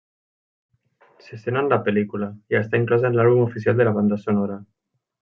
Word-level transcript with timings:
Se 1.25 1.35
sent 1.41 1.59
en 1.61 1.69
la 1.73 1.79
pel·lícula 1.87 2.29
i 2.53 2.57
està 2.61 2.79
inclosa 2.85 3.07
en 3.11 3.19
l'àlbum 3.21 3.43
oficial 3.45 3.79
de 3.83 3.87
la 3.89 3.95
banda 3.99 4.19
sonora. 4.23 4.57